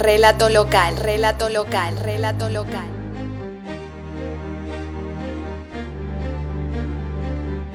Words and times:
relato 0.00 0.48
local, 0.48 0.96
relato 0.96 1.50
local, 1.50 1.94
relato 1.98 2.48
local. 2.48 2.88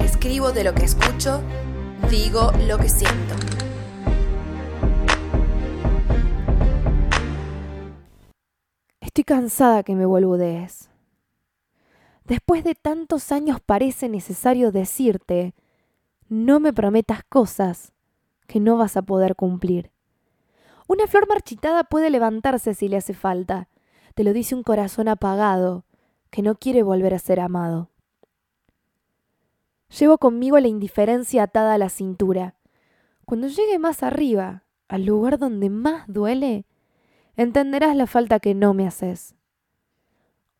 Escribo 0.00 0.50
de 0.50 0.64
lo 0.64 0.74
que 0.74 0.86
escucho, 0.86 1.40
digo 2.10 2.50
lo 2.66 2.78
que 2.78 2.88
siento. 2.88 3.36
Estoy 9.00 9.22
cansada 9.22 9.84
que 9.84 9.94
me 9.94 10.04
boludees. 10.04 10.90
Después 12.24 12.64
de 12.64 12.74
tantos 12.74 13.30
años 13.30 13.60
parece 13.64 14.08
necesario 14.08 14.72
decirte, 14.72 15.54
no 16.28 16.58
me 16.58 16.72
prometas 16.72 17.20
cosas 17.28 17.92
que 18.48 18.58
no 18.58 18.76
vas 18.76 18.96
a 18.96 19.02
poder 19.02 19.36
cumplir. 19.36 19.92
Una 20.86 21.06
flor 21.06 21.28
marchitada 21.28 21.84
puede 21.84 22.10
levantarse 22.10 22.74
si 22.74 22.88
le 22.88 22.96
hace 22.96 23.14
falta. 23.14 23.68
Te 24.14 24.24
lo 24.24 24.32
dice 24.32 24.54
un 24.54 24.62
corazón 24.62 25.08
apagado 25.08 25.84
que 26.30 26.42
no 26.42 26.54
quiere 26.56 26.82
volver 26.82 27.14
a 27.14 27.18
ser 27.18 27.40
amado. 27.40 27.90
Llevo 29.98 30.18
conmigo 30.18 30.58
la 30.58 30.68
indiferencia 30.68 31.44
atada 31.44 31.74
a 31.74 31.78
la 31.78 31.88
cintura. 31.88 32.56
Cuando 33.24 33.48
llegue 33.48 33.78
más 33.78 34.02
arriba, 34.02 34.64
al 34.88 35.04
lugar 35.04 35.38
donde 35.38 35.70
más 35.70 36.04
duele, 36.06 36.66
entenderás 37.36 37.96
la 37.96 38.06
falta 38.06 38.40
que 38.40 38.54
no 38.54 38.74
me 38.74 38.86
haces. 38.86 39.34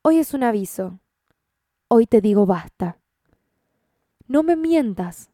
Hoy 0.02 0.18
es 0.18 0.34
un 0.34 0.42
aviso. 0.42 1.00
Hoy 1.88 2.06
te 2.06 2.20
digo 2.20 2.46
basta. 2.46 2.98
No 4.26 4.42
me 4.42 4.56
mientas. 4.56 5.30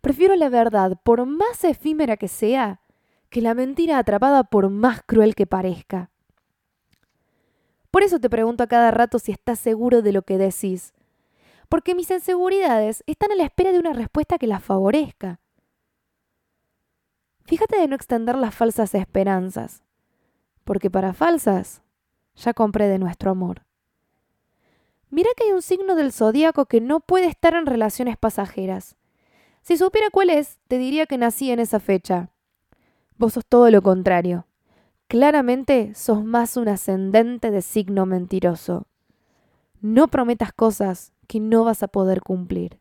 Prefiero 0.00 0.34
la 0.34 0.48
verdad, 0.48 1.00
por 1.02 1.26
más 1.26 1.62
efímera 1.64 2.16
que 2.16 2.28
sea, 2.28 2.80
que 3.32 3.40
la 3.40 3.54
mentira 3.54 3.96
atrapada 3.96 4.44
por 4.44 4.68
más 4.68 5.00
cruel 5.06 5.34
que 5.34 5.46
parezca. 5.46 6.10
Por 7.90 8.02
eso 8.02 8.20
te 8.20 8.28
pregunto 8.28 8.62
a 8.62 8.66
cada 8.66 8.90
rato 8.90 9.18
si 9.18 9.32
estás 9.32 9.58
seguro 9.58 10.02
de 10.02 10.12
lo 10.12 10.20
que 10.20 10.36
decís, 10.36 10.92
porque 11.70 11.94
mis 11.94 12.10
inseguridades 12.10 13.02
están 13.06 13.32
a 13.32 13.34
la 13.34 13.44
espera 13.44 13.72
de 13.72 13.78
una 13.78 13.94
respuesta 13.94 14.36
que 14.36 14.46
las 14.46 14.62
favorezca. 14.62 15.40
Fíjate 17.46 17.78
de 17.78 17.88
no 17.88 17.96
extender 17.96 18.36
las 18.36 18.54
falsas 18.54 18.94
esperanzas, 18.94 19.82
porque 20.64 20.90
para 20.90 21.14
falsas 21.14 21.80
ya 22.36 22.52
compré 22.52 22.86
de 22.88 22.98
nuestro 22.98 23.30
amor. 23.30 23.64
Mira 25.08 25.30
que 25.34 25.44
hay 25.44 25.52
un 25.52 25.62
signo 25.62 25.94
del 25.94 26.12
zodíaco 26.12 26.66
que 26.66 26.82
no 26.82 27.00
puede 27.00 27.28
estar 27.28 27.54
en 27.54 27.64
relaciones 27.64 28.18
pasajeras. 28.18 28.96
Si 29.62 29.78
supiera 29.78 30.10
cuál 30.10 30.28
es, 30.28 30.58
te 30.68 30.76
diría 30.76 31.06
que 31.06 31.16
nací 31.16 31.50
en 31.50 31.60
esa 31.60 31.80
fecha, 31.80 32.31
Vos 33.18 33.34
sos 33.34 33.46
todo 33.46 33.70
lo 33.70 33.82
contrario. 33.82 34.46
Claramente 35.08 35.94
sos 35.94 36.24
más 36.24 36.56
un 36.56 36.68
ascendente 36.68 37.50
de 37.50 37.62
signo 37.62 38.06
mentiroso. 38.06 38.86
No 39.80 40.08
prometas 40.08 40.52
cosas 40.52 41.12
que 41.26 41.40
no 41.40 41.64
vas 41.64 41.82
a 41.82 41.88
poder 41.88 42.22
cumplir. 42.22 42.78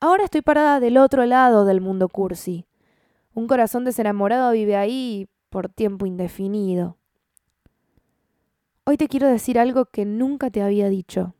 Ahora 0.00 0.24
estoy 0.24 0.42
parada 0.42 0.80
del 0.80 0.98
otro 0.98 1.24
lado 1.24 1.64
del 1.64 1.80
mundo 1.80 2.08
cursi. 2.08 2.66
Un 3.32 3.46
corazón 3.46 3.84
desenamorado 3.84 4.52
vive 4.52 4.76
ahí 4.76 5.28
por 5.48 5.68
tiempo 5.68 6.06
indefinido. 6.06 6.98
Hoy 8.84 8.98
te 8.98 9.08
quiero 9.08 9.28
decir 9.28 9.58
algo 9.58 9.86
que 9.86 10.04
nunca 10.04 10.50
te 10.50 10.60
había 10.60 10.90
dicho. 10.90 11.34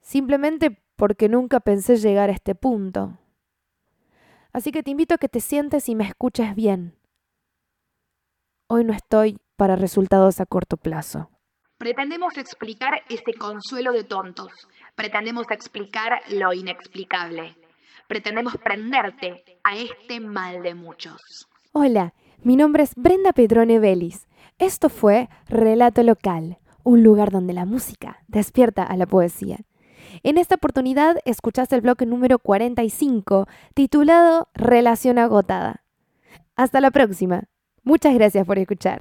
Simplemente 0.00 0.82
porque 0.96 1.28
nunca 1.28 1.60
pensé 1.60 1.96
llegar 1.96 2.28
a 2.28 2.32
este 2.32 2.56
punto. 2.56 3.18
Así 4.52 4.72
que 4.72 4.82
te 4.82 4.90
invito 4.90 5.14
a 5.14 5.18
que 5.18 5.28
te 5.28 5.40
sientes 5.40 5.88
y 5.88 5.94
me 5.94 6.04
escuches 6.04 6.54
bien. 6.54 6.94
Hoy 8.68 8.84
no 8.84 8.92
estoy 8.92 9.38
para 9.56 9.76
resultados 9.76 10.40
a 10.40 10.46
corto 10.46 10.76
plazo. 10.76 11.30
Pretendemos 11.78 12.36
explicar 12.36 13.02
ese 13.08 13.34
consuelo 13.34 13.92
de 13.92 14.04
tontos. 14.04 14.50
Pretendemos 14.94 15.46
explicar 15.50 16.20
lo 16.28 16.52
inexplicable. 16.52 17.56
Pretendemos 18.08 18.56
prenderte 18.56 19.44
a 19.62 19.76
este 19.76 20.18
mal 20.18 20.62
de 20.62 20.74
muchos. 20.74 21.48
Hola, 21.72 22.14
mi 22.42 22.56
nombre 22.56 22.82
es 22.82 22.94
Brenda 22.96 23.32
Pedrone 23.32 23.78
Vélez. 23.78 24.26
Esto 24.58 24.88
fue 24.88 25.28
Relato 25.48 26.02
Local, 26.02 26.58
un 26.82 27.04
lugar 27.04 27.30
donde 27.30 27.52
la 27.52 27.64
música 27.64 28.24
despierta 28.26 28.82
a 28.82 28.96
la 28.96 29.06
poesía. 29.06 29.58
En 30.22 30.38
esta 30.38 30.56
oportunidad 30.56 31.18
escuchaste 31.24 31.74
el 31.76 31.82
bloque 31.82 32.06
número 32.06 32.38
45 32.38 33.46
titulado 33.74 34.48
Relación 34.54 35.18
agotada. 35.18 35.82
Hasta 36.56 36.80
la 36.80 36.90
próxima. 36.90 37.44
Muchas 37.84 38.14
gracias 38.14 38.46
por 38.46 38.58
escuchar. 38.58 38.96